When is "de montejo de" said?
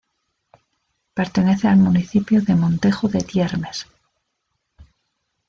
2.41-3.19